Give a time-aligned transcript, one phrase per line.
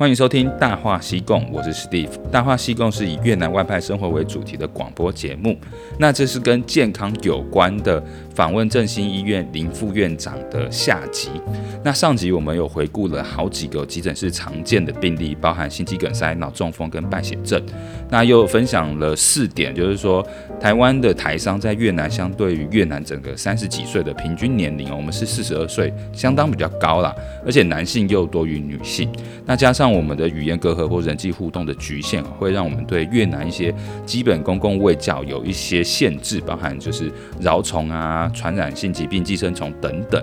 [0.00, 2.08] 欢迎收听《大话西贡》，我是 Steve。
[2.30, 5.54] 《大话西贡》是以越南外派生活为主题的广播节目。
[5.98, 8.02] 那这是跟健康有关的
[8.34, 11.28] 访问振兴医院林副院长的下集。
[11.82, 17.60] 那上集我们有回顾了好几个急诊室常见的病例，包含心肌梗塞、脑中风跟败血症。
[18.08, 20.26] 那又分享了四点，就是说
[20.60, 27.14] 台湾的台商在越南相对于越南整个三十几岁的平均年龄，我们是四十二岁，相当比较高啦，
[27.46, 29.08] 而且男性又多于女性。
[29.46, 40.22] 那加上我们的语言隔阂或人际互动的局限，会让我们对越南一些基本公共卫教有一些限制，包含就是饶虫啊、传染性疾病、寄生虫等等。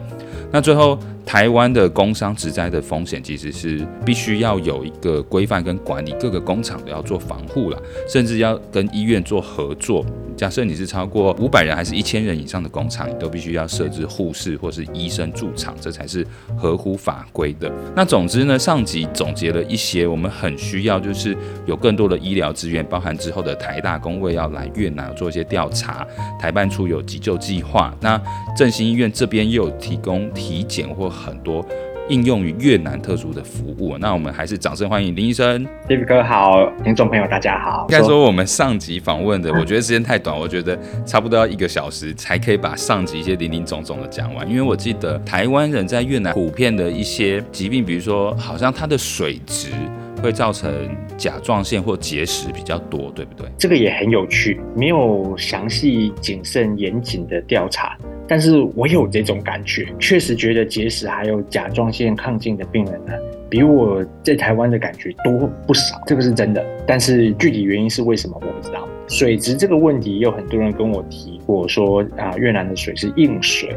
[0.52, 10.06] 那最后，台湾的工伤职灾的风险其实是必须要有一个规范跟管理，各个工厂都要做防护啦，甚至要跟医院做合作。
[10.38, 17.70] 假设你是超过五百人还是一千人以上的工厂，你都必须要设置护士或是医生驻场，这才是合乎法规的。
[17.96, 21.36] 那总之呢，上集总结了一些我们很需要，就是
[21.66, 26.08] 有更多的医疗资源，包含之后的台大公卫要来越南做一些调查，
[26.40, 28.22] 台办处有急救计划，那
[28.56, 31.66] 振兴医院这边又有提供体检或很多。
[32.10, 35.68] 应用于越南特殊的服务，那我们还是掌声欢迎林医生。
[35.90, 37.86] David 哥好，听众朋友大家好。
[37.90, 44.50] 应该说我们上集访问的，我觉得时间太短，我觉得差不多要一个小时才可以把上集一些零零总总的讲完。
[44.50, 49.72] 因为我记得台湾人在越南普遍的一些疾病，比如说好像它的水质
[50.22, 53.48] 会造成甲状腺或结石比较多，对不对？
[53.58, 57.98] 这个也很有趣，没有详细、谨慎、严谨的调查。
[58.30, 63.14] 但是我有这种感觉，确实觉得结石还有甲状腺亢进的病人呢，
[63.50, 66.66] 比我在台湾的感觉多不少，这个是真的。
[66.86, 68.86] 但是具体原因是为什么，我不知道。
[69.08, 73.74] 水质这个问题，有很多人跟我提过说，啊，越南的水是硬水，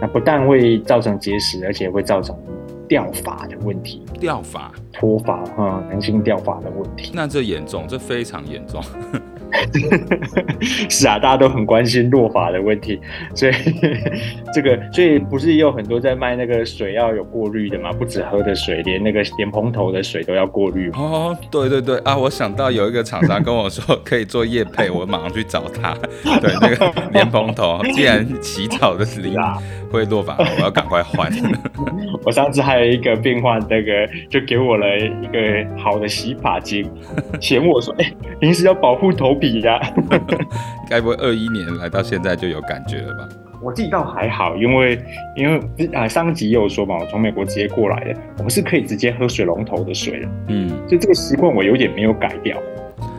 [0.00, 2.36] 那不但会造成结石，而且会造成
[2.92, 4.02] 掉发的问题。
[4.20, 7.10] 掉发、脱发啊，男性掉发的问题。
[7.14, 8.82] 那这严重，这非常严重。
[10.88, 13.00] 是啊，大家都很关心落发的问题，
[13.34, 13.52] 所以
[14.52, 17.90] 这个，所以不是也有很多在卖那个水要有过滤的吗？
[17.92, 20.90] 不止喝的水，连那个莲蓬头的水都要过滤。
[20.92, 25.94] 哦，对对对啊，我想到有一个厂商跟我说可以做业配，我马上去找他。
[26.40, 29.34] 对，那个莲蓬头，既然洗澡的 时候
[29.92, 31.30] 会落榜，我要赶快换。
[32.24, 36.88] 我上次还有一个病患，那个就给我了一个好的洗发精，
[37.40, 39.92] 嫌我说，哎、欸，平时要保护头皮呀、啊。
[40.88, 43.28] 该不会二一年来到现在就有感觉了吧？
[43.62, 44.98] 我自己倒还好，因为
[45.36, 52.56] 因为啊上集也有说嘛，我从美国直接过来的，我们是可以直接喝水龙头的水的，嗯，所以这个习惯我有点没有改掉。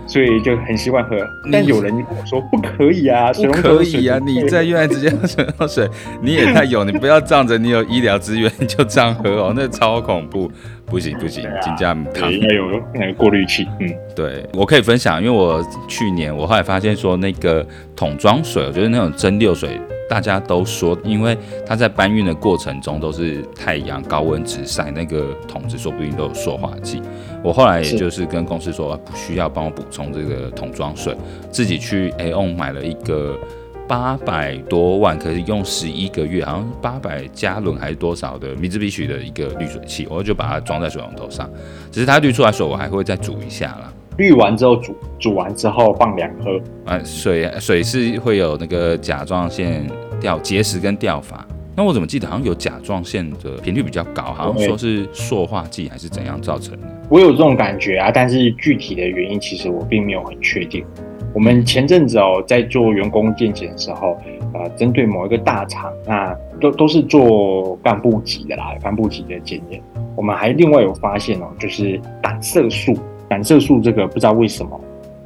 [0.05, 1.17] 所以就很习惯喝，
[1.51, 4.19] 但有人跟我说不可以啊，水可以啊！
[4.25, 5.89] 你在院内直接喝水龙头水，
[6.21, 10.51] 你也太有，你不要仗着你有医疗资源就这样喝哦，那超恐怖，
[10.93, 17.65] 不行不行，请假汤应该有那个过滤器，嗯，对，我可以分享，因为我去年我后来发现说那个
[17.95, 19.81] 桶装水，我觉得那种蒸馏水。
[20.07, 27.01] 大家都说，因为它在搬运的过程中都是太阳高温直晒，那个桶子说不定都有塑化剂。
[27.41, 31.15] 我后来也就是跟公司说，不需要帮我补充这个桶装水，
[31.49, 33.39] 自己去 AEON 买了一个
[33.87, 41.49] 八百多万可以用十一个月，好像八百加仑还是多少的米兹必须的一个滤水器，我就把它装在水龙头上。
[41.91, 43.93] 只是它滤出来水，我还会再煮一下啦。
[44.17, 46.59] 滤完之后煮，煮完之后放凉喝。
[46.85, 49.85] 啊，水水是会有那个甲状腺
[50.21, 51.45] 掉结石跟掉法。
[51.75, 56.87] 那我怎么记得好像有甲状腺的频率比较高，好像说是塑化剂还是怎样造成的？
[57.09, 60.85] 我有这种感觉啊，但是具体的原因其实我并没有很确定。
[61.33, 64.15] 我们前阵子哦，在做员工健检的时候，
[64.53, 69.81] 呃，针对某一个大厂，那都都是做干部级的啦，干部级的检验。
[70.15, 72.95] 我们还另外有发现哦，就是胆色素。
[73.27, 74.79] 胆色素这个不知道为什么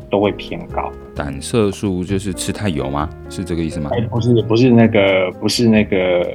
[0.09, 0.90] 都会偏高。
[1.13, 3.09] 胆色素就是吃太油吗？
[3.29, 3.89] 是这个意思吗？
[3.94, 6.25] 哎，不是，不是那个，不是那个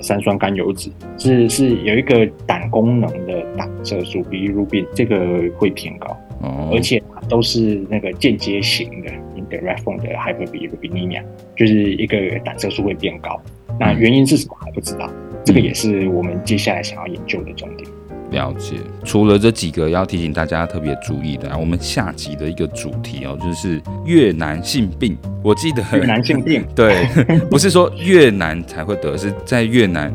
[0.00, 5.16] 三酸甘油脂，是是有一个胆功能的胆色素，bilirubin，这个
[5.56, 6.08] 会偏高。
[6.40, 11.22] 哦，而且都是那个间接型的，indirect form 的 hyperbilirubinemia，
[11.56, 13.40] 就是一个胆色素会变高。
[13.80, 15.10] 那原因是什么还不知道，
[15.44, 17.88] 这个也是我们接下来想要研究的重点。
[18.30, 25.16] 了解，除了这几个要提醒大家特别注意的啊，我们下集的一个主题哦，就是越南性病。
[25.42, 27.06] 我记得越南性病， 对，
[27.50, 30.10] 不是说越南才会得，是在越南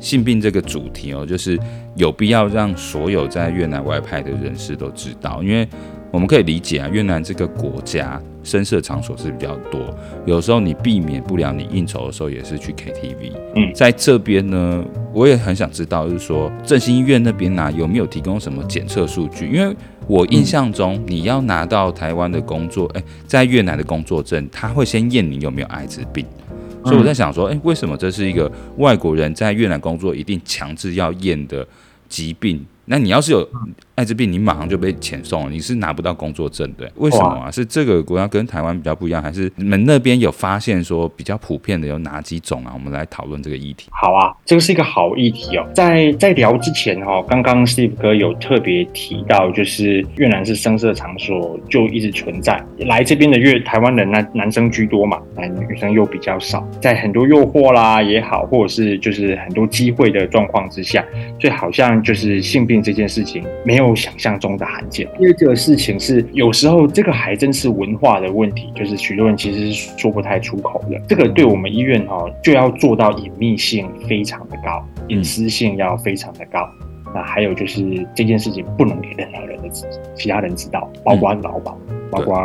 [0.00, 1.58] 性病这个主题哦，就是
[1.96, 5.66] 有必要让所有在越南外派的人士都知道，因为
[6.12, 9.80] 我们可以理解啊，越南这个国家深色场所是比较多，
[10.26, 13.32] 有时候你避免不了，你应酬的时候也是去 KTV。
[13.56, 19.50] 嗯，在这边呢，我也很想知道，就是说振兴医院那边呢、啊、有没有提供什么检测数据？
[19.50, 19.74] 因为
[20.06, 26.26] 我印象中，你要拿到台湾的工作，哎，在越南的工作证，他会先验你有没有艾滋病。
[26.84, 31.66] 所以我在想说，哎，为什么这是一个外国人在越南工作一定强制要验的
[32.08, 32.66] 疾病？
[32.84, 33.48] 那你要是有
[33.94, 36.90] 艾滋病，你马上就被遣送了，你是拿不到工作证的。
[36.96, 37.50] 为什么啊？
[37.50, 42.72] 是这个国家跟台湾比较不一样，还是你们那边有发现说比较普遍的有哪几种啊？
[42.74, 43.88] 我们来讨论这个议题。
[43.92, 45.66] 好啊，这个是一个好议题哦。
[45.74, 61.04] 在在聊之前哈、哦，刚刚 Steve 哥有特别提到，就是越南是声色场所就一直存在，来这边的越台湾人男男生居多嘛，男女生又比较少，在很多诱惑啦也好，或者是就是很多机会的状况之下，
[61.40, 65.06] 所以好像就是性病这件事情没有想象中的罕见。
[65.18, 70.98] 因为这个事情是有时候这个还真是文化的问题，就是许多人其实是说不太出口的。
[71.06, 76.66] 这个对我们医院哈、哦、就要做到隐秘性非常的高，隐私性要非常的高。
[77.14, 79.68] 那还有就是这件事情不能给任何人的
[80.14, 81.74] 其他人知道，包括老板。
[82.12, 82.36] 包括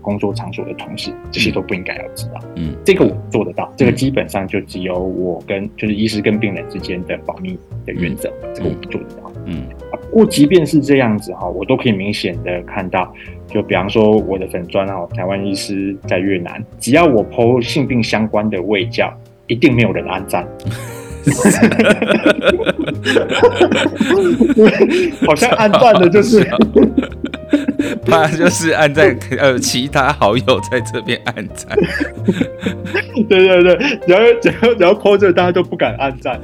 [0.00, 2.40] 工作场所的同事，这些都不应该要知道。
[2.54, 3.68] 嗯，这个我做得到。
[3.76, 9.27] 这个基本上就只有我跟就是医师跟病人之间的保密的原则，这个我们做得到。
[9.50, 9.64] 嗯，
[10.10, 13.10] 不过即便是这样子哈，我都可以明显的看到，
[13.48, 19.10] 就比方说我的粉砖哈，台湾医师在越南，只要我剖性病相关的胃教，
[19.46, 20.46] 一定没有人安葬。
[25.26, 26.46] 好像按赞的就是。
[28.04, 31.76] 他就是按在呃，其他好友在这边按赞。
[33.28, 36.40] 对对对，然后然后然后 po 着，大家都不敢按赞。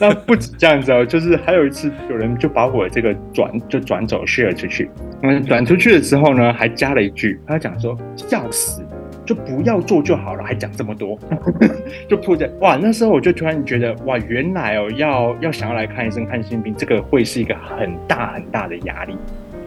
[0.00, 4.90] 那不止这样子哦，就是还有一次，有人就把我这个转就转走 share 出去。
[5.22, 8.82] 嗯，转出去的时候呢，还加了一句，他讲说笑死，
[9.28, 11.18] 就不要做就好了，还讲这么多，
[12.08, 12.78] 就铺着哇。
[12.80, 19.14] 那时候我就突然觉得哇，原来哦，要要想要来看医生看性病，这个会是一个很大很大的压力。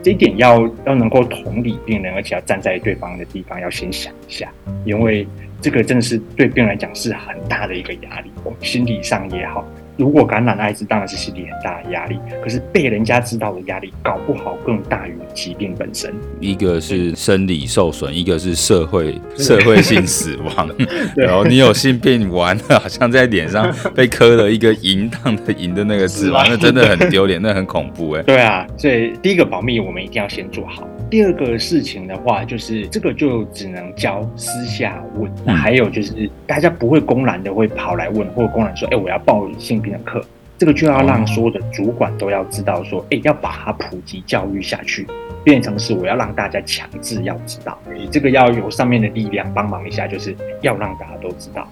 [0.01, 4.51] 这一点要要能够同理病人，而且要站在对方的地方，要先想一下，
[4.83, 5.27] 因为
[5.61, 8.31] 这个真的是对病人来讲是很大的一个压力，
[8.61, 9.63] 心理上也好。
[10.01, 12.17] 如果感染艾滋，当然是心理很大的压力。
[12.43, 16.11] 可是被人家知道的压力，搞不好更大于疾病本身。
[16.39, 20.67] 一个是生理受损，一个是社会 社会性死亡。
[21.15, 28.23] 然后你有性病，完了好像在脸上被刻了一个淫荡的淫的那个字，完了真的很丢脸，那很恐怖哎。
[28.23, 30.87] 对啊，所以第一个保密我们一定要先做好。
[31.11, 35.29] 第二个事情的话，就是这个就只能教私下问。
[35.45, 39.99] 那还有就是大家不会公然的会跑来问，或者公然说，哎，我要报性病的。
[40.05, 40.23] 课，
[40.57, 45.05] 这个就要让所有的主管都要知道，说，哎，要把它普及教育下去，
[45.43, 51.67] 变成是我要让大家强制要知道，你这个要有上面的力量帮忙一下，就是要让大家都知道。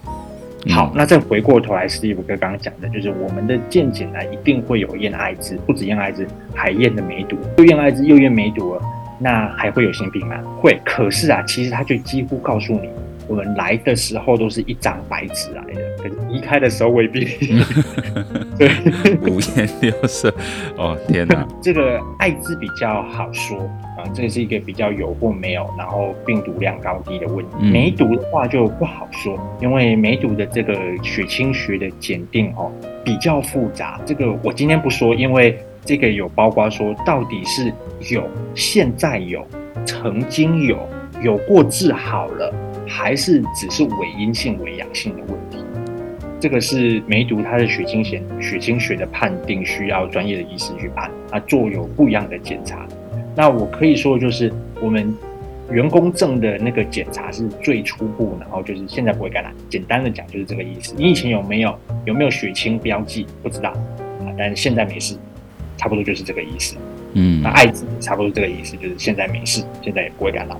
[0.68, 8.82] 好，那再回过头来，Steve 哥刚刚讲的，就是我们的健检呢，一定会有验艾滋，不止验艾滋，还验的梅毒，又验艾滋又验梅毒了，
[9.20, 10.36] 那还会有性病吗？
[10.60, 12.88] 会，可是啊，其实他就几乎告诉你。
[13.28, 17.24] 我们来的时候都是一张白纸来的，可是离开的时候未必。
[18.58, 18.68] 对，
[19.20, 20.34] 五颜六色。
[20.76, 21.46] 哦，天哪！
[21.62, 23.60] 这个艾滋比较好说
[23.96, 27.52] 啊，这个是一个比较有或没有，然后病毒量高低的问题。
[27.60, 30.74] 嗯、梅毒的话就不好说，因为梅毒的这个
[31.04, 32.68] 血清学的检定哦
[33.04, 34.00] 比较复杂。
[34.04, 37.72] 这个我今天不说，因为这个有包括说到底是
[38.10, 39.46] 有、现在有、
[39.84, 40.78] 曾经有、
[41.22, 42.52] 有过治好了。
[42.92, 45.64] 还是只是伪阴性、伪阳性的问题，
[46.40, 52.84] 这个是梅毒它的血清学、血清学的判定，需要专业的医师去判啊，做有不一样的检查。
[53.36, 55.14] 那我可以说，就是我们
[55.70, 59.54] 员工证的那个检查是最初步，然后就是现在不会感染。
[59.68, 60.92] 简单的讲就是这个意思。
[60.98, 61.72] 你以前有没有
[62.06, 63.24] 有没有血清标记？
[63.40, 65.14] 不知道啊，但是现在没事，
[65.80, 66.76] 差不多就是这个意思。
[67.14, 70.56] 嗯，那艾滋差不多这个意思，就是现在没事，现在也不会感染。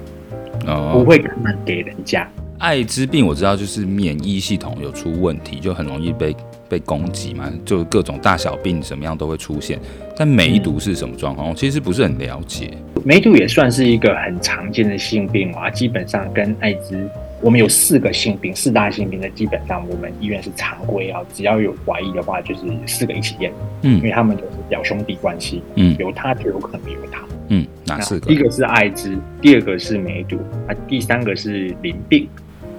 [0.67, 2.27] 哦，不会感染给人家。
[2.59, 6.35] 艾滋病我知道，就是免疫系统有出问题，就很容易被
[6.69, 9.79] 被攻击嘛，就各种大小病什么样都会出现。
[10.17, 11.49] 但梅毒是什么状况？
[11.50, 12.71] 我其实不是很了解。
[13.05, 17.09] 梅毒也算是一个很常见的性病啊，基本上跟艾滋，
[17.42, 23.50] 我们有四个性病，四大性病的基本上我们医院是常规啊，只要有怀疑的话，就是四个一起验，
[23.82, 27.23] 嗯，因为他们都是表兄弟关系，嗯，有他就有可能有他。
[27.49, 28.26] 嗯，哪四个？
[28.26, 30.37] 第一个是艾滋，第二个是梅毒，
[30.68, 32.28] 啊，第三个是淋病，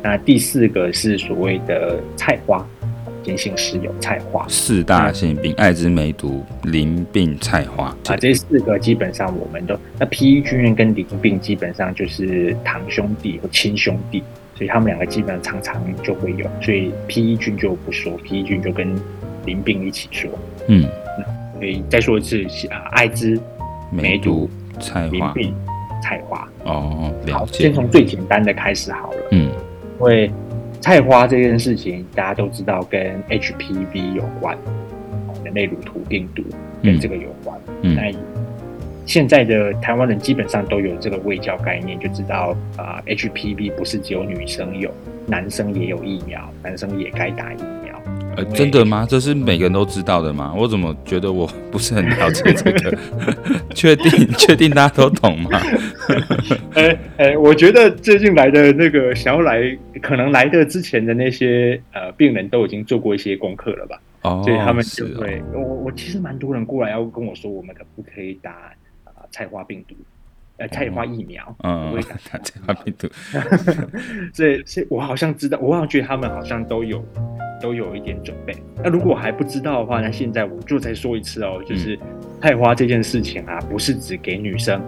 [0.03, 2.63] 那第四个是所谓的菜花，
[3.23, 8.15] 经性湿疣菜花四大性病：艾滋、梅毒、淋病、菜花啊。
[8.17, 14.23] 这四个基本上我们都那 PE 菌跟淋病基本上就是堂兄弟或亲兄弟，
[14.61, 16.45] 所以他们两个基本上常常就会有。
[16.61, 18.95] 所以 P E 菌就不说，，P E 菌就跟
[19.47, 20.29] 淋病一起说。
[20.67, 20.87] 嗯，
[21.55, 23.41] 所以再说一次啊，艾滋、
[23.89, 24.47] 梅毒、
[24.79, 25.55] 菜花、淋病、
[26.03, 26.47] 菜花。
[26.65, 27.63] 哦，了解。
[27.63, 29.17] 先从最简单的开始好了。
[29.31, 29.49] 嗯，
[29.99, 30.31] 因为。
[30.79, 34.57] 菜花这件事情，大家都知道跟 HPV 有关，
[35.43, 36.41] 人类乳头病毒
[36.81, 37.55] 跟这个有关。
[37.83, 38.11] 嗯，那
[39.05, 44.91] 现在的台湾人基本上都有这个卫教概念，就知道啊，呃，HPV 不是只有女生有，
[45.27, 47.91] 男生也有疫苗，男生也该打疫苗。
[48.38, 49.05] 呃，真的吗？
[49.10, 50.53] 这是每个人都知道的吗？
[50.58, 52.98] 我怎么觉得我不是很了解这个？
[53.75, 55.50] 确定确定大家都懂吗？
[56.75, 64.00] 哎 哎、欸欸，我觉得最近来的那个想要来，可能来的之前的那些呃病人都已经做过一些功课了吧？
[64.22, 68.72] 哦，所以他们就会，哦、我我其实蛮多人过来要跟我说，我们可不可以打
[69.31, 69.95] 菜花病毒？
[70.57, 73.07] 呃，菜花疫苗，嗯，不会打 菜花病毒。
[74.33, 77.03] 所以，所以我好像知道，我好像觉得他们好像都有。
[77.61, 78.55] 都有一点准备。
[78.83, 81.95] 那如果还不知道的话，那现在我就再说一次哦，就是
[82.41, 84.81] 菜花这件事情啊，不是只给女生，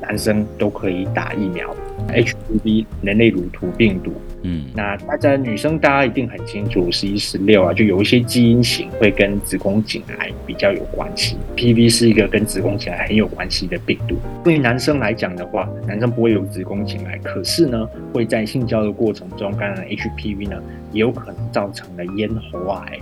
[0.00, 1.74] 男生都可以打疫苗。
[2.06, 11.36] HPV 人类乳头病毒，嗯，那大家女生大家一定很清楚，十一十六啊，就有一些基因型会跟子宫颈癌比较有关系。
[11.56, 14.16] PV 是一个跟子宫颈癌很有关系的病毒。
[14.42, 20.56] 对于男生来讲的话，男生不会有子宫颈癌，可是呢，会在性交的过程中感染 HPV 呢，
[20.92, 22.98] 也有可能造成了咽喉癌，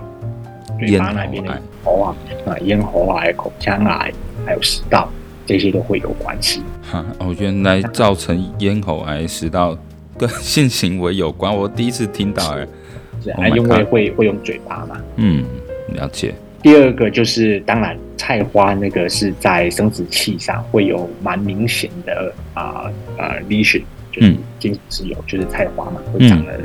[0.77, 2.15] 嘴巴那边的咽喉啊，
[2.45, 4.11] 啊，咽喉癌、口腔癌，
[4.45, 5.09] 还有食道。
[5.45, 6.61] 这些都会有关系。
[6.83, 9.75] 哈，哦，原来造成咽喉癌、食道
[10.19, 12.67] 跟性行为有关，我第一次听到哎。
[13.21, 15.01] 是啊，因为会会用嘴巴嘛。
[15.15, 15.43] 嗯，
[15.93, 16.33] 了解。
[16.61, 26.59] 第二个就是，当然菜花那个是在生殖器上会有蛮明显的啊啊 lesion，就是经是有就是菜花嘛，会长的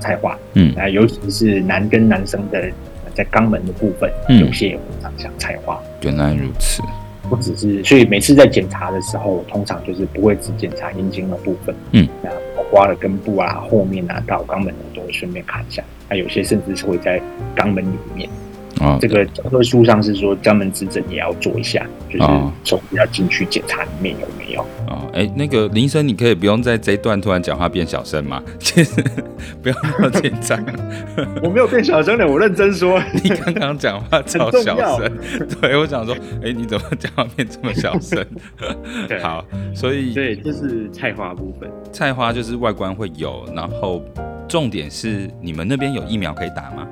[0.00, 0.36] 菜花。
[0.54, 2.70] 嗯，啊，尤其是男跟男生的
[3.14, 4.10] 在肛门的部分，
[4.40, 5.80] 有些也会长像菜花。
[6.02, 6.82] 原来如此。
[7.28, 12.30] 不只是，所以每次在检查的时候，我通常就是不会只检查阴茎的部分，嗯，那
[12.70, 17.20] 花的根部啊、后面啊到肛门的都会顺便看一下，那有些甚至是会在
[17.56, 18.28] 肛门里面。
[18.80, 22.26] 啊，这个教科书上是说肛门指诊也要做一下，就是
[22.64, 24.60] 手要进去检查里面有没有。
[24.86, 28.42] 哦，哎，那个林医生，你可以不用在这一段突然讲话变小声吗？
[28.60, 29.02] 其实
[29.62, 30.62] 不要那么紧张。
[31.42, 33.00] 我没有变小声的，我认真说。
[33.24, 35.10] 你刚刚讲话超小声，
[35.60, 36.14] 对，我想说，
[36.44, 38.24] 哎，你怎么讲话变这么小声？
[39.22, 41.70] 好，所以对，这是菜花部分。
[41.92, 44.02] 菜花就是外观会有，然后
[44.46, 46.86] 重点是你们那边有疫苗可以打吗？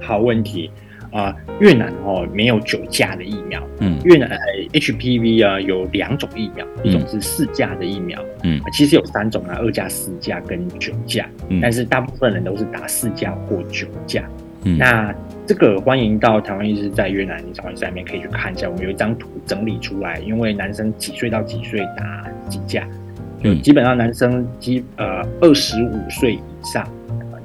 [0.00, 0.70] 好问题。
[1.12, 3.62] 啊、呃，越南哦没有九价的疫苗。
[3.80, 4.30] 嗯，越南
[4.72, 8.18] HPV 啊有两种疫苗，嗯、一种是四价的疫苗。
[8.42, 11.28] 嗯，其实有三种啊，二价、四价跟九价。
[11.48, 14.24] 嗯，但是大部分人都是打四价或九价。
[14.64, 15.14] 嗯，那
[15.46, 22.86] 这个欢迎到台湾医师在越南临床上面可以去看一下，我们有一张图整理出来，因为男生几岁到几岁打几价，
[23.42, 26.88] 就基本上男生基呃二十五岁以上。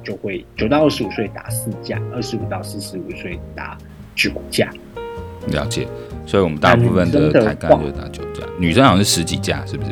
[0.08, 3.76] 就会九到二十五岁打四价，二十五到四十五岁打
[4.14, 4.70] 九价。
[5.48, 5.86] 了解，
[6.26, 9.90] 所以我们大部分的台干就打九价，女生好像是十几价，是不是？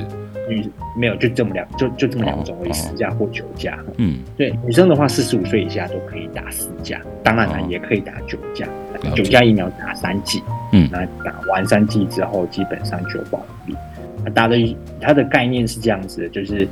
[0.48, 3.78] 女没有，就这么两，就就这么两种，为四价或九价。
[3.98, 8.66] 嗯，对，女生的话，四十五岁以下都可以打四价，当然了，也可以打九价。
[9.14, 10.42] 九价疫苗打三剂，
[10.72, 13.74] 嗯，那打完三剂之后，基本上就保密。
[14.30, 16.66] 打的它的概念是这样子的，就是。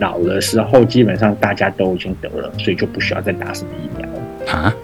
[0.00, 4.52] 老的时候，基本上大家都已经得了，所以就不需要再打什么疫苗了。
[4.52, 4.74] 啊，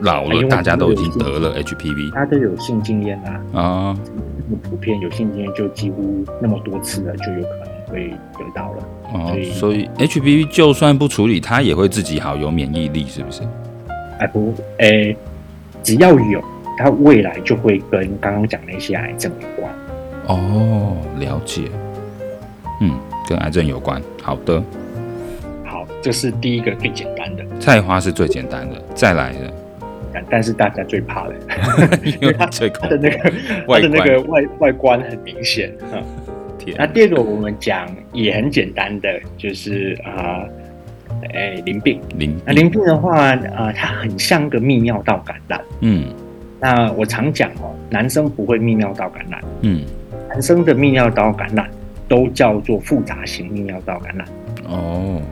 [0.00, 3.62] 老了大家都已经得了 HPV，大家都有性经验啦啊。
[3.62, 3.98] 啊，
[4.68, 8.84] 普遍有性经验就几乎那么多次了，就有可能会得到了。
[9.14, 13.42] 哦，所以 HPV 就算不处理，它也会自己好有免疫力，是不是？
[14.18, 15.16] 哎不，哎、欸，
[15.82, 16.44] 只要有，
[16.76, 19.72] 它未来就会跟刚刚讲那些癌症有关。
[20.34, 21.70] 哦，了解。
[22.80, 22.98] 嗯。
[23.28, 24.02] 跟癌症有关。
[24.20, 24.60] 好的，
[25.64, 27.44] 好，这是第一个最简单的。
[27.60, 29.52] 菜花是最简单的，再来的，
[30.12, 31.34] 但但是大家最怕的，
[32.20, 33.32] 因为它最它的那个
[33.68, 35.72] 它的那个外外观很明显。
[36.76, 40.42] 那第二个我们讲也很简单的，就是啊，
[41.32, 42.00] 哎、呃，淋病。
[42.18, 45.60] 淋那淋病的话，啊、呃，它很像个泌尿道感染。
[45.82, 46.06] 嗯，
[46.58, 49.40] 那我常讲哦，男生不会泌尿道感染。
[49.62, 49.84] 嗯，
[50.30, 51.68] 男生的泌尿道感染。
[52.10, 54.26] 都叫做复杂型泌尿道感染。
[54.66, 55.22] 哦，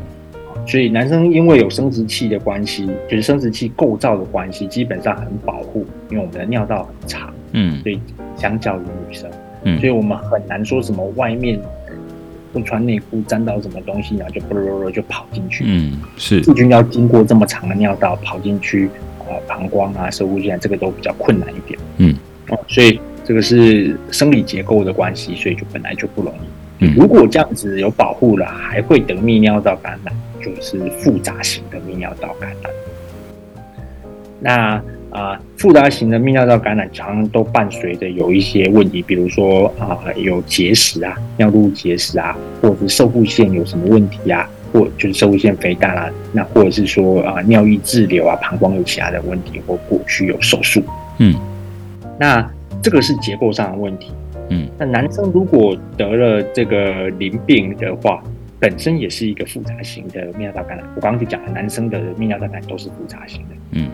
[0.65, 8.01] 所以男生因为有生殖器的关系，就是生殖器构造的关系，基本上很保护，因为我们的尿道很长，嗯，所以
[8.37, 9.29] 相较于女生，
[9.65, 11.59] 嗯，所以我们很难说什么外面
[12.53, 16.41] 不穿内裤沾到什么东西，然后就啵啵啵就跑进去，嗯，是。
[16.45, 18.87] 细菌要经过这么长的尿道跑进去，
[19.19, 22.15] 啊、呃，膀胱啊、摄护腺这个都比较困难一点，嗯，
[22.51, 26.87] 哦，所以这个是生理结构的关系，所以就本来就不容易。
[26.87, 30.13] 嗯，如果这样子有保护了，还会得泌尿道感染。
[30.41, 32.73] 就是复杂型的泌尿道感染。
[34.41, 34.55] 那
[35.11, 50.81] 啊，呃、复杂型的泌尿道感染常常都伴随着有一些问题，比如说啊、呃，有结石啊，尿路结石啊，或者是受护腺有什么问题啊，或就是受护腺肥大啊，那或者是说啊、呃，尿液滞留啊，膀胱有其他的问题，或过去有手术。
[51.19, 51.35] 嗯，
[52.17, 52.49] 那
[52.83, 54.13] 这个是结构上的问题。
[54.51, 58.23] 嗯，那男生如果得了这个淋病的话，
[58.59, 63.49] 本身也是一个复杂型的泌尿道感染，我刚刚就讲了，男生的泌尿道感染都是复杂型的。
[63.73, 63.91] 嗯，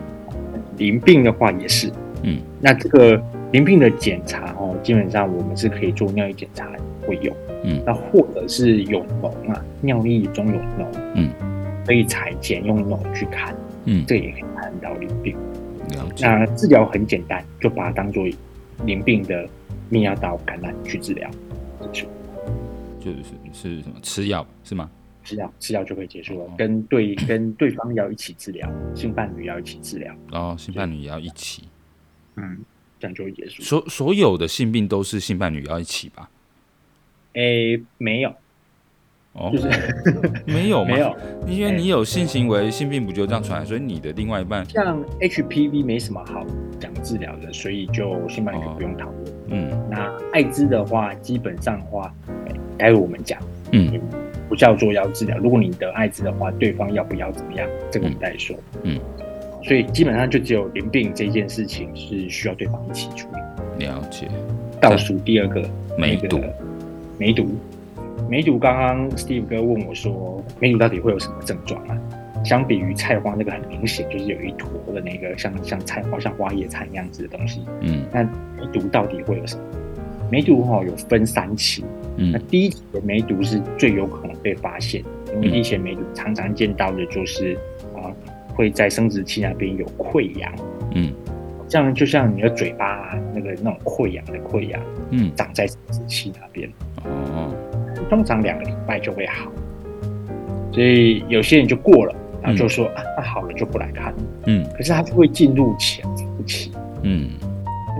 [0.77, 1.91] 淋病的话也是。
[2.23, 6.67] 嗯，那这个淋病的检查哦，基本上我们是可以做尿液检查
[7.05, 7.31] 会有。
[7.63, 10.87] 嗯，那或者是有脓啊，尿液中有脓。
[11.15, 11.29] 嗯，
[11.85, 13.53] 可以采检用脓去看。
[13.83, 15.35] 嗯，这也可以看到淋病。
[16.19, 18.25] 那治疗很简单，就把它当做
[18.85, 19.47] 淋病的
[19.91, 21.29] 泌尿道感染去治疗。
[22.99, 24.89] 就是是什么吃药是吗？
[25.23, 31.63] 吃药吃药就可以结束了，跟对跟对方要一起治疗，性伴侣要一起治疗，哦，性伴侣也要一起，
[32.35, 32.59] 嗯，
[32.99, 33.63] 这样就会结束。
[33.63, 36.29] 所所有的性病都是性伴侣要一起吧？
[37.33, 38.31] 诶、欸，没有，
[39.35, 39.69] 哦，就是
[40.45, 40.83] 没有？
[40.83, 41.15] 没有，
[41.47, 46.45] 因为你有性行为，性病不就这样传来，所以你的另外一半像 HPV 没什么好
[46.79, 49.25] 讲治疗的，所以就性伴侣就不用讨论。
[49.25, 49.33] 哦。
[49.49, 52.13] 嗯，那艾滋的话，基本上的话。
[52.77, 53.39] 待会我们讲，
[53.71, 53.89] 嗯，
[54.49, 55.37] 不叫做要治疗。
[55.37, 57.65] 如果你得艾滋的话，对方要不要怎么样？
[57.89, 58.99] 这个我们再说，嗯。
[59.63, 63.29] 所以基本上就只有淋病这件事情是需要对方一起处
[63.79, 63.85] 理。
[63.85, 64.27] 了解。
[64.81, 65.65] 倒数第二个，
[65.97, 66.41] 梅毒。
[67.17, 67.47] 梅毒，
[68.29, 68.57] 梅毒。
[68.57, 71.97] 刚刚 Steve 哥问我说，梅毒到底会有什么症状啊？
[72.43, 79.63] 相比于菜花那个很明显就是有一坨的那个像像菜花像花椰菜那样子的东西，嗯，那梅毒到底会有什么？
[80.31, 81.83] 梅毒哈有分三期。
[82.17, 85.03] 嗯，那第一期的梅毒是最有可能被发现，
[85.33, 87.57] 因为第一期梅毒常常见到的就是
[87.95, 88.13] 啊，
[88.53, 90.51] 会在生殖器那边有溃疡，
[90.93, 91.11] 嗯，
[91.67, 96.69] 这样就像你的嘴巴啊，那个那种溃疡的溃疡，嗯，长在生殖器那边，
[97.03, 97.53] 哦，
[98.09, 99.51] 通常两个礼拜就会好，
[100.71, 104.13] 所以有些人就过了，然后就说、嗯、啊，那好了就不来看，
[104.45, 106.71] 嗯，可是他就会进入潜伏期，
[107.03, 107.31] 嗯，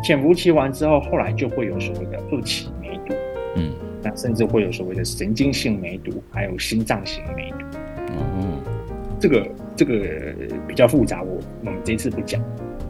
[0.03, 3.13] 潜伏期完之后，后来就会有所谓的二期梅毒，
[3.55, 3.71] 嗯。
[4.07, 7.65] 那甚至会有所谓的神经性梅毒，还有心脏型梅毒。
[8.13, 8.61] 哦，
[9.19, 9.95] 这个这个
[10.67, 12.39] 比较复杂，我我们这次不讲，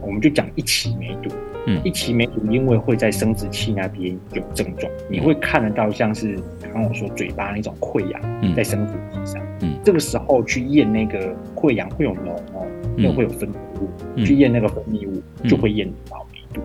[0.02, 1.34] 我们就讲一期梅毒。
[1.66, 9.42] 嗯，一期梅毒因为会在生殖器那边有症状，你会看得到像是刚刚我说嘴巴那种溃疡在生殖器上。
[9.62, 16.60] 嗯，这个时候去验那个溃疡会有脓哦，又会有分泌物，去验那个分泌物就会验到梅毒。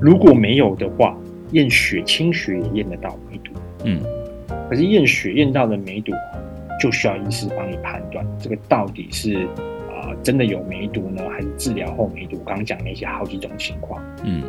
[0.00, 1.16] 如果没有的话，
[1.52, 3.52] 验血清血也验得到梅毒，
[3.84, 4.00] 嗯，
[4.70, 6.12] 可是验血验到的梅毒，
[6.80, 9.48] 就需要医师帮你判断，这个到底是啊、
[10.02, 12.36] 呃、真的有梅毒呢，还是治疗后梅毒？
[12.44, 14.42] 刚刚讲那些好几种情况，嗯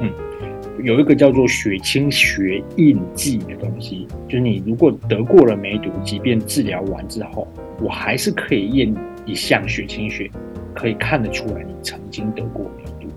[0.00, 0.10] 嗯，
[0.82, 7.46] 有一个叫做血清学印记的东西，就是你如果得过了梅毒，即便治疗完之后，
[7.80, 8.94] 我还是可以验
[9.26, 10.30] 一项血清学，
[10.74, 13.08] 可以看得出来你曾经得过梅毒。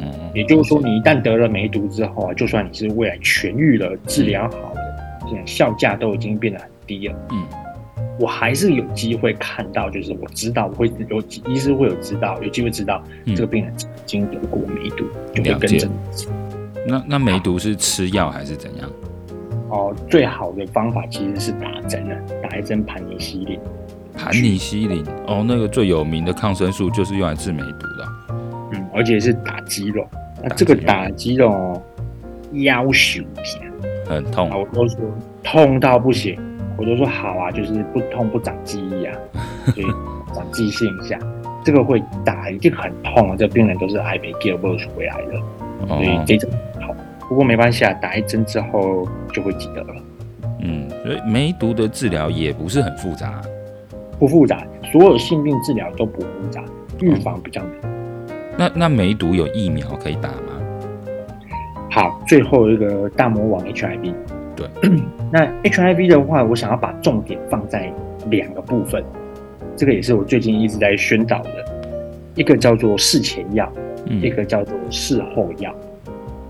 [0.00, 4.80] 嗯也就是说，你一旦得了梅毒之后啊，就算你是未来痊愈了、治疗好了，
[5.26, 7.14] 现在效价都已经变得很低了。
[7.32, 7.46] 嗯，
[8.18, 15.88] 我还是有机会看到，就是我知道我会有医师会有知道，有机会知道这个病人曾经得过梅毒，就会跟着。
[16.86, 18.90] 那那梅毒是吃药还是怎样？
[19.68, 23.58] 哦，最好的方法其实是打针啊，打一针盘尼西林。
[24.16, 28.08] 盘尼西林哦，那个最有名的抗生素就是用来治梅毒的。
[28.72, 30.06] 嗯，而且是打肌肉。
[30.42, 31.82] 那这个打肌肉
[32.52, 33.22] 要求
[34.06, 34.98] 很痛，我都说
[35.42, 36.38] 痛到不行，
[36.76, 39.16] 我就说好啊，就是不痛不长记忆啊，
[39.74, 39.86] 所以
[40.34, 41.18] 长记性一下，
[41.64, 46.94] 这个会打一定很痛啊，这病人都是爱被 Gilbert 回来的，所以这针痛，
[47.28, 49.94] 不过没关系啊，打一针之后就会记得了。
[50.60, 53.40] 嗯，所以梅毒的治疗也不是很复杂，
[54.18, 54.62] 不复杂，
[54.92, 56.62] 所有性病治疗都不复杂，
[57.00, 57.72] 预防比较难。
[58.58, 60.60] 那那梅毒有疫苗可以打吗？
[61.90, 64.12] 好，最后一个大魔王 HIV。
[64.56, 64.68] 对，
[65.30, 67.92] 那 HIV 的话，我想要把重点放在
[68.30, 69.04] 两个部分。
[69.76, 71.64] 这个也是我最近一直在宣导的，
[72.34, 73.70] 一个叫做事前药，
[74.06, 75.74] 嗯、一个叫做事后药。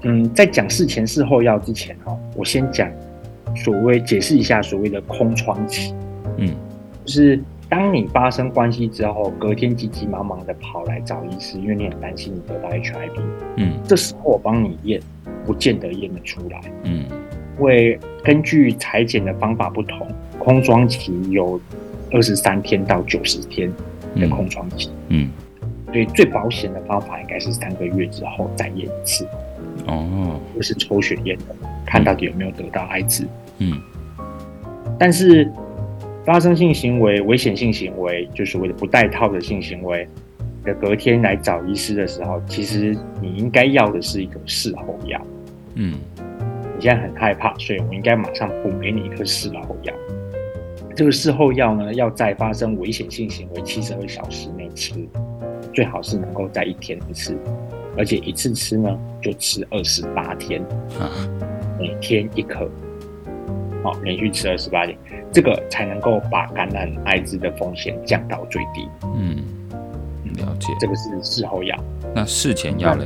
[0.02, 2.88] 嗯，在讲事前事后药之前哈，我先讲
[3.56, 5.92] 所谓解释一下所谓的空窗期。
[6.36, 6.54] 嗯，
[7.04, 13.10] 就是当你发生关系之后，隔天急急忙忙的跑来找医师，因为你很担心你得到 HIV。
[13.56, 15.00] 嗯，这时候我帮你验，
[15.44, 16.60] 不见得验得出来。
[16.84, 17.04] 嗯，
[17.58, 20.06] 因为根据裁剪的方法不同，
[20.38, 21.60] 空窗期有
[22.12, 23.72] 二十三天到九十天
[24.16, 24.90] 的空窗期。
[25.08, 25.30] 嗯，
[25.86, 29.26] 所以最保险的方法应该是三个月之后再验一次。
[29.86, 31.44] 哦，就是抽血验的，
[31.86, 33.26] 看到底有没有得到艾滋。
[33.58, 33.80] 嗯，
[34.98, 35.50] 但是
[36.24, 40.06] 发生性行为、危险性行为，就所谓的不带套的性行为
[40.64, 45.20] 的隔天来找医师的时候，其实你应该要的是一个事后药。
[45.74, 45.98] 嗯，
[46.76, 49.94] 你现在很害怕，所以我应该马上补给你一颗事后药。
[50.94, 54.94] 这个事后药呢，要在发生危险性行为七十二小时内吃，
[55.72, 57.36] 最好是能够在一天一次。
[57.98, 60.60] 而且一次吃呢，就吃二十八天，
[61.00, 61.08] 啊，
[61.78, 62.70] 每天一颗，
[63.82, 64.94] 好，连续吃二十八天，
[65.32, 68.86] 这个才能够把感染艾滋的风险降到最低。
[69.02, 69.42] 嗯，
[70.36, 70.74] 了解。
[70.78, 71.74] 这个是事后药。
[72.14, 73.04] 那事前药呢？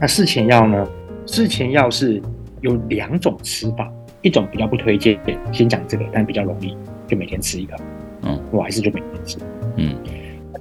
[0.00, 0.84] 那事前药呢？
[1.24, 2.20] 事前药是
[2.60, 3.92] 有两种吃法，
[4.22, 5.18] 一种比较不推荐，
[5.52, 7.76] 先讲这个，但比较容易，就每天吃一个。
[8.22, 9.38] 嗯，我还是就每天吃。
[9.76, 9.94] 嗯。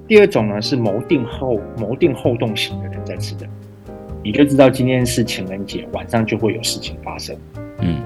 [0.07, 3.47] 第二种呢，是谋定后谋定后动型的人在吃的，
[4.23, 7.35] 你就知道今天是情人节，晚上就会有事情发生。
[7.79, 8.03] 嗯，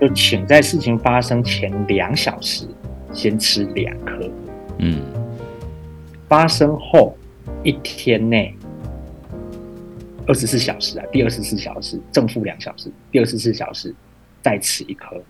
[0.00, 2.64] 就请在事情发生前两小时
[3.12, 4.30] 先吃两颗。
[4.78, 5.00] 嗯，
[6.28, 7.16] 发生后
[7.64, 8.54] 一天内
[10.26, 13.94] 二十四小时啊，第二十四小时正负两小时，第二十四小时
[14.40, 15.20] 再吃一颗。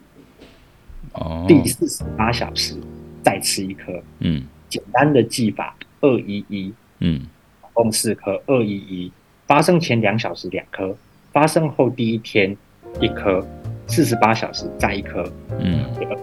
[1.15, 2.75] 哦，第四十八小时
[3.23, 3.93] 再吃一颗。
[4.21, 5.77] 嗯，简单的记法。
[6.05, 7.25] 二一一，嗯，
[7.73, 9.13] 共四颗，二一一，
[9.47, 10.97] 发生前两小时两颗，
[11.31, 12.57] 发生后第一天
[13.01, 13.41] 一颗，
[13.87, 15.23] 四十八小时再一颗，
[15.61, 16.21] 嗯，这个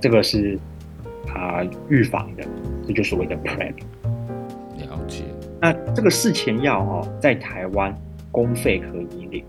[0.00, 0.58] 这个是
[1.28, 2.44] 啊预防的，
[2.88, 3.74] 这就是所谓的 PrEP。
[4.78, 5.24] 了解。
[5.60, 7.94] 那这个事前药哦，在台湾
[8.30, 9.44] 公费可以领，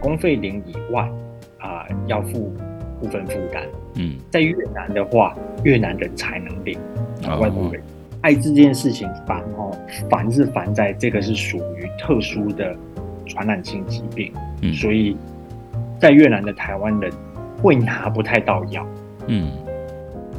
[0.00, 1.02] 公费领以外
[1.58, 2.52] 啊、呃，要付
[3.00, 3.62] 部分负担。
[3.96, 6.78] 嗯，在越南的话，越南人才能领，
[7.28, 7.80] 哦、外国人。
[8.22, 9.70] 艾滋这件事情烦哦，
[10.08, 12.74] 烦是烦在这个是属于特殊的
[13.26, 15.14] 传染性疾病，嗯，所以
[16.00, 17.12] 在越南的台湾人
[17.62, 18.84] 会拿不太到药，
[19.26, 19.52] 嗯，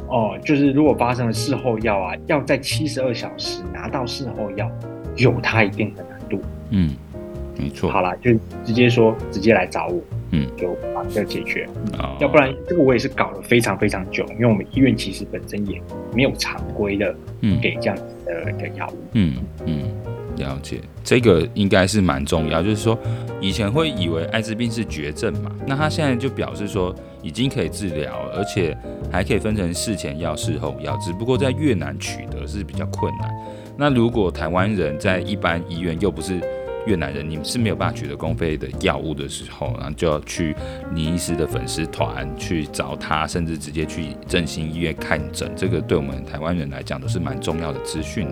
[0.08, 4.70] 哦，就是如果发生了事后药啊，要在七十二小时拿到事后药，
[5.16, 6.40] 有它一定的难度，
[6.70, 6.94] 嗯，
[7.58, 7.90] 没错。
[7.90, 8.32] 好啦，就
[8.64, 15.80] 直接说，直接来找我，嗯，就把这个解决，哦，要不然这个我也是搞了非常非常久，因为我们医院其实本身也
[16.14, 17.14] 没有常规的。
[17.42, 18.96] 嗯，给这样子的的药物。
[19.12, 19.34] 嗯
[19.66, 19.82] 嗯，
[20.36, 22.62] 了解，这个应该是蛮重要。
[22.62, 22.98] 就是说，
[23.40, 28.76] 以前会以为艾滋病是绝症嘛，那他现在就表示说已经可以治疗，而且
[29.10, 30.96] 还可以分成事前药、事后药。
[30.98, 33.30] 只不过在越南取得是比较困难。
[33.76, 36.40] 那如果台湾人在一般医院又不是
[36.86, 40.54] 越南人，你们是没有办法取得公费的药物的时候，然后就要去
[40.94, 45.50] 倪医师的粉丝团去找他，甚至直接去振兴医院看诊。
[45.56, 48.28] 这个对我们台湾人来讲都是蛮重要的资讯。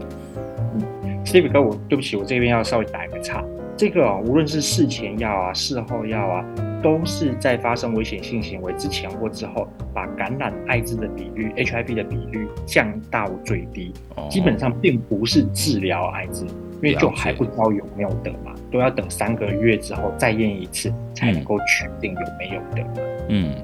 [1.35, 3.45] 嗯，Steve 哥，我对不起，我这边要稍微打一个岔。
[3.77, 6.45] 这个啊，无论是事前药啊、事后药啊，
[6.81, 13.93] 都是在发生危险性行为之前或之后，把感染艾滋的比率、HIV 的比率降到最低。
[14.15, 16.47] 哦，基本上并不是治疗艾滋。
[16.83, 22.85] 因为就还不知道有没有得嘛，都要等三个月之后再验一次，才能够确定有没有得。
[23.31, 23.55] 嗯，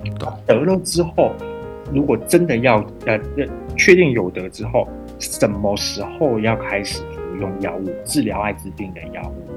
[0.46, 1.32] 得了之后，
[1.92, 3.20] 如果真的要呃
[3.76, 9.50] 确定有得之后，什么时候要开始服用药物治疗艾滋病的药物？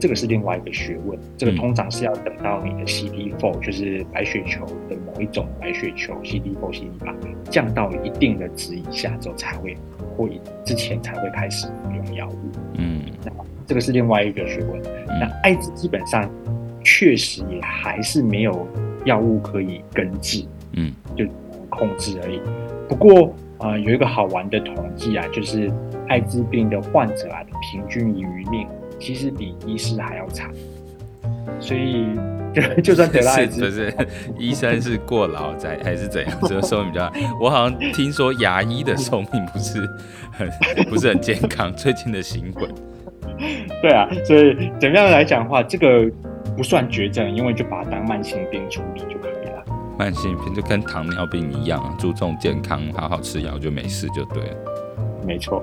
[0.00, 1.18] 这个是另外一个学问。
[1.36, 7.14] 这个通常是要等到你的 CD4，就是白血球的某一种白血球 CD4、CD8
[7.50, 9.76] 降到一定的值以下之后，才会
[10.16, 10.28] 或
[10.64, 12.36] 之前才会开始服用药物。
[12.74, 13.32] 嗯，那
[13.66, 14.80] 这个是另外一个学问。
[15.06, 16.30] 那艾滋基本上
[16.84, 18.68] 确实也还是没有
[19.04, 21.24] 药物可以根治，嗯，就
[21.68, 22.40] 控制而已。
[22.88, 23.30] 不过啊、
[23.60, 25.72] 呃，有一个好玩的统计啊，就是
[26.08, 28.66] 艾滋病的患者啊，平均余命
[28.98, 30.50] 其实比医师还要长。
[31.60, 32.06] 所以
[32.54, 33.92] 就 就算得了艾滋， 不是
[34.38, 36.38] 医生是过劳在还是怎样？
[36.42, 39.80] 这个寿命比较，我好像听说牙医的寿命不是
[40.30, 40.48] 很
[40.88, 41.72] 不是很健康。
[41.74, 42.70] 最近的新闻。
[43.82, 46.10] 对啊，所以怎么样来讲的话，这个
[46.56, 49.27] 不算绝症，因为就把它当慢性病处理就可以了。
[49.98, 54.56] 慢性病就跟糖尿病一样，注重健康，好好吃药就没事就对了。
[55.26, 55.62] 没错。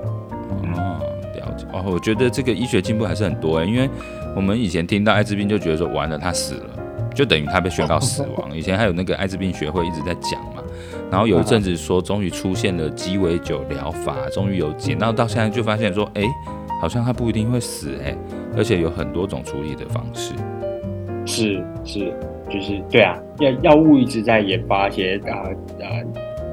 [0.74, 1.00] 哦，
[1.34, 1.66] 了解。
[1.72, 3.88] 哦，我觉得这个医学进步还是很多诶，因为
[4.36, 6.78] 我们以前听到艾滋病就觉得说完了他死了，
[7.14, 8.50] 就等于他被宣告死亡。
[8.54, 10.62] 以前还有那个艾滋病学会一直在讲嘛，
[11.10, 16.22] 然后有一阵子说终于出现了鸡尾酒疗法，终于有解，然后到现在就发现说，哎，
[16.80, 18.16] 好像他不一定会死诶，
[18.56, 20.32] 而且有很多种处理的方式。
[21.26, 22.14] 是是，
[22.48, 25.42] 就是对啊，药药物一直在研发，一些啊
[25.82, 25.86] 啊，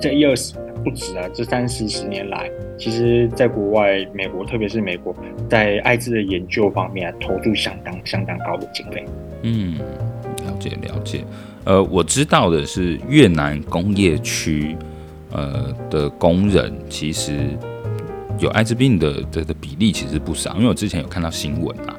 [0.01, 5.15] 这一二十不止啊，这三四十年来，其实在国外，美国特别是美国，
[5.47, 9.05] 在艾滋的研究方面啊，投入相当相当高的经费。
[9.43, 9.77] 嗯，
[10.45, 11.23] 了解了解。
[11.65, 14.75] 呃，我知道的是越南工业区，
[15.31, 17.31] 呃的工人其实
[18.39, 21.95] 有艾滋病的的的比例其实不少，因为我之前有看到新闻啊。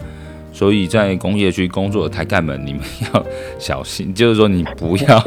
[0.55, 2.81] 所以在工业区工作的台干们，你们
[3.13, 3.27] 要
[3.59, 5.21] 小心，就是说你不要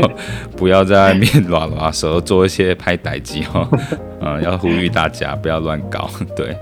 [0.55, 3.67] 不要在外面乱拉舌，做一些拍歹机哦。
[4.21, 6.09] 嗯， 要呼吁大家不要乱搞。
[6.33, 6.55] 对，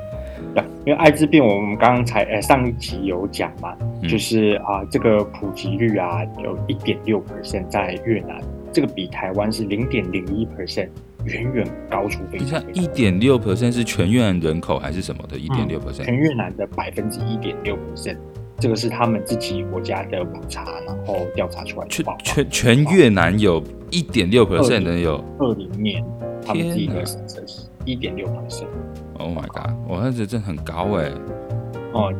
[0.83, 8.41] 因为艾滋病我们刚刚才呃上一集有讲嘛，嗯、就是啊这个普及率啊有一点六 percent 在越南，
[8.73, 10.89] 这个比台湾是零点零一 percent，
[11.25, 12.59] 远远高出非常。
[12.73, 15.37] 一点六 percent 是全越南人口还是什么的？
[15.37, 18.17] 一点六 percent，全越南的百分之一点六 percent。
[18.57, 21.89] 这个是他们自己国家的普查，然后调查出来的。
[21.91, 25.23] 全全全越南有一点六 percent 的有。
[25.39, 26.03] 二零年，
[26.45, 27.17] 他们第一个是
[27.83, 28.67] 一点六 percent。
[29.17, 29.71] Oh my god！
[29.87, 31.11] 我那这真很高哎。
[31.93, 32.13] 哦，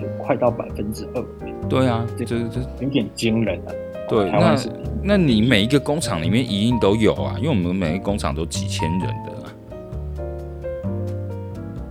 [0.00, 1.24] 有快到百分之二。
[1.68, 3.74] 对啊，这这这有点惊人了。
[4.08, 4.56] 对，那
[5.02, 9.39] 那你每一个工厂里面一定都有啊，因为我们每个工厂都几千人的。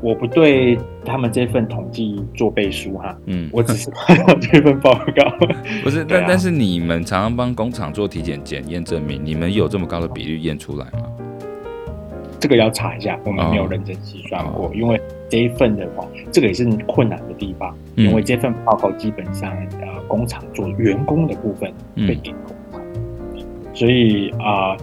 [0.02, 5.48] 我不对他们这份统计做背书哈，嗯，我只是看 到这份报告。
[5.84, 11.06] 不是，但、啊、但是你们常常帮工厂做体检检验，证明你们有这么高的比率验出来吗？
[12.40, 22.82] 这个要查一下，我们没有认真计算过，哦、因为这一份的话，这个也是困难的地方，嗯、因为这份报告基本上呃工厂做员工的部分被给工厂，
[23.34, 24.72] 嗯、所以啊。
[24.72, 24.78] 呃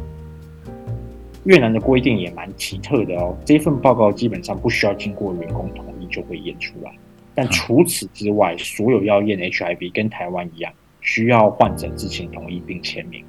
[1.46, 6.92] 越南的规定也蛮奇特的哦，这份报告基本上不需要经过员工同意就会验出来，
[7.34, 13.24] 但除此之外，所有要验 HIV 跟台湾一样，需要患者知情同意并签名。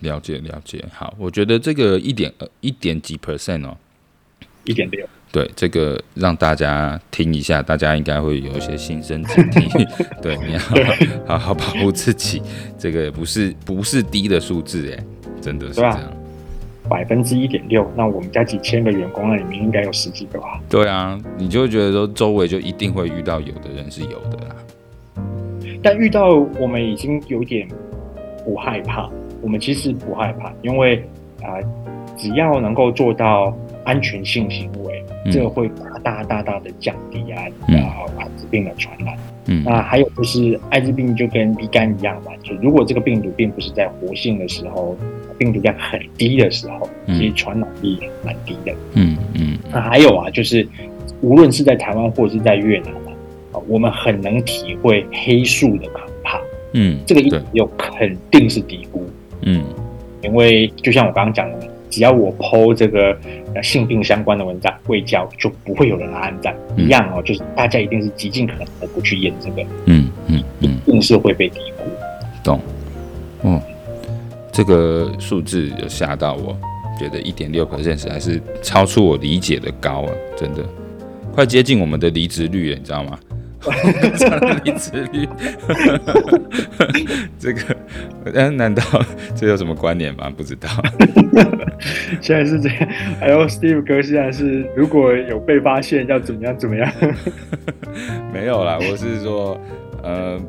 [0.00, 3.76] 了解了解，好，我觉得这个一点呃一点几 percent 哦，
[4.64, 9.86] 一点六，对，这个让大家听一下，大家应该会有一些心生警惕，
[10.20, 10.58] 对，你要
[11.26, 12.42] 好好保护自己，
[12.78, 15.04] 这个不是不是低的数字哎，
[15.40, 16.19] 真的是这样。
[16.90, 20.60] 百分之一点六，那我们家几千个员工，那里面应该有十几个吧？
[20.68, 24.56] 对啊，你就会觉得说周围就一定会遇到有的人是有的啦。
[25.80, 27.68] 但遇到我们已经有点
[28.44, 29.08] 不害怕，
[29.40, 30.96] 我们其实不害怕，因为
[31.40, 31.62] 啊、呃，
[32.16, 39.16] 只要能够做到安全性行为，嗯、这个会大大大大的降低啊啊艾滋病的传染。
[39.46, 44.96] 嗯，那还有就是艾滋病就跟乙肝一样嘛，就如果这个病毒并不是在活性的时候。
[45.40, 48.74] 病毒量很低的时候，其实传染力蛮低的。
[48.92, 49.58] 嗯嗯。
[49.72, 50.68] 那还有啊，就是
[51.22, 52.90] 无论是在台湾或者是在越南
[53.52, 56.38] 啊，我们很能体会黑素的可怕。
[56.74, 59.08] 嗯，这个一点六肯定是低估。
[59.40, 59.64] 嗯，
[60.22, 63.16] 因为就像我刚刚讲的，只要我 po 这个
[63.62, 66.54] 性病相关的文章，未教就不会有人来按赞。
[66.76, 69.62] 一样哦，就是大家一定是极尽可能的不去验这个。
[69.86, 71.84] 嗯嗯嗯，一定是会被低估。
[72.44, 72.60] 懂。
[73.42, 73.58] 嗯。
[74.52, 76.56] 这个数字有吓到我，
[76.98, 80.62] 觉得一点六 percent 实在是超出我理解的高啊，真的
[81.32, 83.18] 快接近我们的离职率了，你知道吗？
[84.64, 85.28] 离职率，
[87.38, 87.76] 这个，
[88.32, 88.82] 嗯，难道
[89.36, 90.32] 这有什么关联吗？
[90.34, 90.68] 不知道。
[92.22, 92.88] 现在是这样，
[93.20, 96.90] 还有 Steve 哥现在是如果有被发现要怎么样怎么样？
[98.32, 99.60] 没有啦，我是说，
[100.02, 100.40] 呃。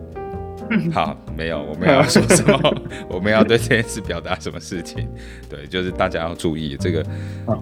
[0.93, 2.75] 好，没有，我们要说什么？
[3.09, 5.07] 我们要对这件事表达什么事情？
[5.49, 7.05] 对，就是大家要注意这个，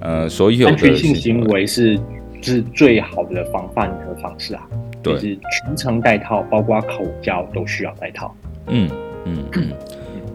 [0.01, 1.99] 呃，所有的安全性行为是
[2.41, 4.61] 是最好的防范的方式啊。
[5.01, 8.35] 对，就是全程戴套，包括口交都需要戴套。
[8.67, 8.89] 嗯
[9.25, 9.71] 嗯嗯。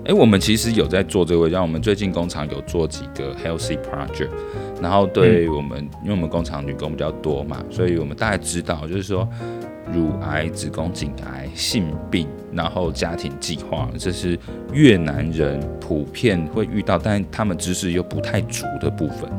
[0.07, 4.29] 哎、欸，我们其实有在做这个，像我们最近工厂有做几个 healthy project，
[4.83, 9.29] 然后对我们，嗯、因为我们工厂女工比较多嘛，所以我们大概知道，就是说。
[9.95, 14.39] 乳癌、子宫颈癌、性病，然后家庭计划，这是
[14.73, 19.31] 越南人普遍会遇到，但他们知识又不太足的部分。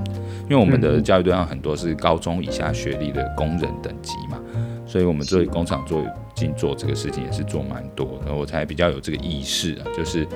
[0.44, 4.40] 因为我们的教育对象很多是高中以下学历的工人等级嘛，
[4.86, 6.04] 所以我们作为工厂做
[6.36, 10.28] 进做这个事情也是做蛮多，然后我才比较有这个意识啊，就是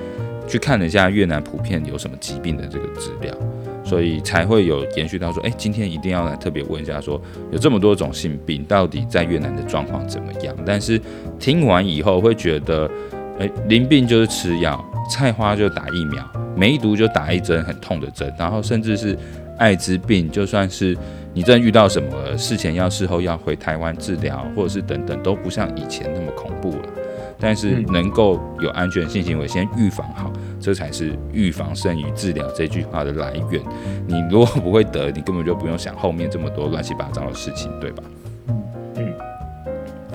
[0.48, 3.32] 去看了一下越南普遍有什么疾病的这个资料，
[3.90, 10.54] 所以才会有延续到说，哎，今天一定要来特别问一下说，说有这么多种性病，到底在越南的状况怎么样？
[10.64, 11.00] 但是
[11.40, 12.88] 听完以后会觉得，
[13.40, 16.24] 哎，淋病就是吃药，菜花就打疫苗，
[16.56, 19.18] 梅毒就打一针很痛的针，然后甚至是
[19.58, 20.96] 艾滋病，就算是。
[21.32, 26.88] 你真遇到什么事前要事后要回台湾治疗，或者是等等，都不像以前那么恐怖了。
[27.38, 33.60] 但是能够有安全性行为，先预防好，这才是预防胜于治疗这句话的来源。
[34.06, 38.02] 你如果不会得，你根本就不用想后面这么多乱七八糟的事情，对吧？
[38.96, 39.12] 嗯，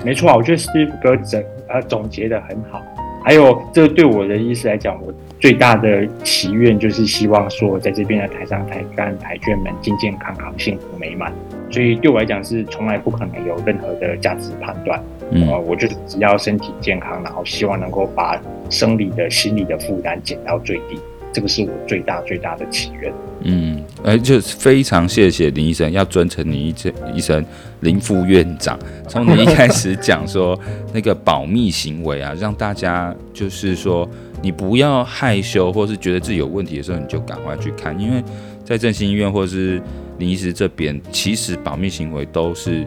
[0.04, 2.80] 没错啊，我觉得 Steve 哥整呃总结得很好。
[3.24, 11.32] 还有，这对我的意思来讲，我最大的祈愿就是希望说，在这边的台上、台干、台眷们健健康康、幸福美满。
[11.70, 15.02] 所以对我来讲，是从来不可能有任何的价值判断。
[15.32, 20.98] 嗯，我就是只要身体健康，然后希望能够把生理的、心理的负担减到最低。
[21.32, 23.12] 这个是我最大最大的祈愿。
[23.42, 27.44] 嗯，而就是非常谢谢林医生，要尊称你一声医生
[27.80, 28.78] 林副院长。
[29.06, 30.58] 从你一开始讲说
[30.94, 34.08] 那个保密行为啊，让大家就是说
[34.40, 38.22] 你不要害羞，或是觉得自己有问题的时候，你就赶快去看，因为
[38.64, 39.82] 在振兴医院或是
[40.18, 42.86] 林医师这边，其实保密行为都是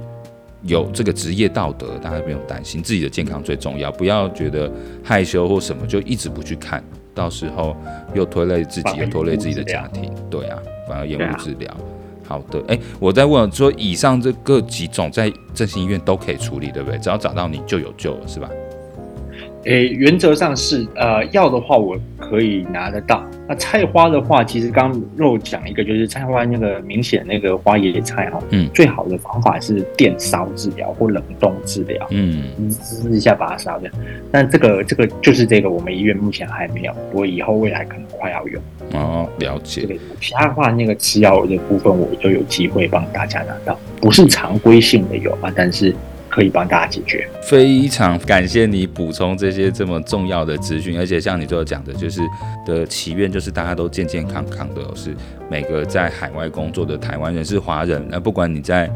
[0.63, 4.71] 有这个职业道德，大家不用担心，自己的健康最重要，不要觉得
[5.03, 6.83] 害羞或什么就一直不去看。
[7.13, 7.75] 到时候
[8.13, 11.77] 又拖累自己，又拖累自己的家庭，对啊，反而延误治疗。
[12.25, 16.97] 好的，哎、欸，我在问说，以上这个几种在振兴医院都可以处理，对不对？
[16.99, 18.49] 只要找到你就有救了，是吧？
[19.69, 23.23] 诶、欸，原则上是，呃，药的话我可以拿得到。
[23.47, 33.91] 那菜花的话，其实刚肉讲一个，就是菜花那个明显那个花椰菜哈，嗯，最好的方法是电烧治疗或冷冻治疗，嗯，滋一下把它烧掉。
[34.32, 38.60] 但这个这个就是这个，我们医院目前还没有，不过以后未来可能快要有。
[38.93, 39.82] 哦，了解。
[39.82, 45.93] 这个其他的话那个吃药的部分，我都有机会帮大家拿到，不是常规性的有啊，但是。
[46.29, 47.27] 可以帮大家解决。
[47.41, 52.21] 非常感谢你补充这些这么重要的资讯，而且像你最后讲的，就是
[52.65, 55.15] 的祈愿就是大家都健健康康的，是
[55.49, 58.89] 每个在海外工作的台湾人是华人，那不管你在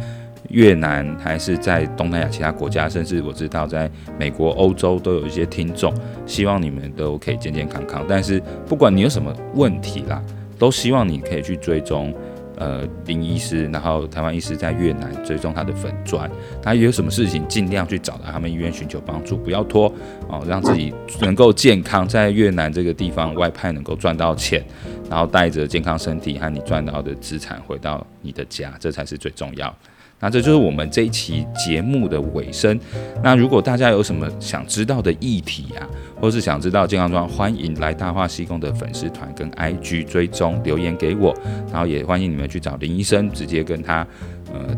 [0.49, 5.93] 越南还是在东南亚其他国家，甚至我知道在美国、欧洲都有一些听众，
[6.25, 8.05] 希望你们都可以健健康康。
[8.07, 10.21] 但是不管你有什么问题啦，
[10.59, 12.13] 都希望你可以去追踪。
[12.57, 16.29] 呃，林医师，然后台湾医师在越南追踪他的粉钻，
[16.61, 19.93] 他有什么事情尽量去找到他们医院寻求帮助，不要拖
[20.27, 24.63] 哦，让自己能够健康，在越南这个地方外派能够赚到钱，
[25.09, 29.75] 然后带着健康身体和你赚到的资产回到你的家，这才是最重要。
[30.23, 32.79] 那这就是我们这一期节目的尾声。
[33.21, 35.83] 那如果大家有什么想知道的议题啊，
[36.21, 41.35] 或是想知道健康状况，欢迎来大话西贡的粉丝团跟 IG 追踪留言给我，
[41.69, 44.07] 然后也欢迎你们去找林医生，直接跟他
[44.53, 44.73] 呃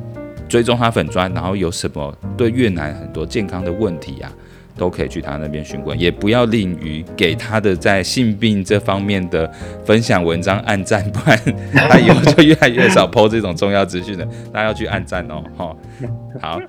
[0.49, 4.33] 追踪他粉专，然后有什么对越南很多健康的问题啊。
[4.77, 9.49] 都可以去他那边询问，也不要吝于给他的在性病这方面的
[9.85, 11.39] 分享文章按赞，不然
[11.73, 14.25] 他以后就越来越少 po 这种重要资讯了。
[14.51, 15.75] 大家要去按赞哦，哈，
[16.41, 16.61] 好，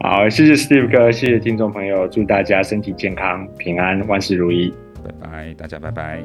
[0.00, 4.72] 好，谢谢 Steve 哥，谢谢听众朋友，祝大家身体健康、平安、万事如意，
[5.04, 6.22] 拜拜，大家拜拜，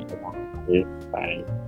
[0.68, 1.63] 拜拜。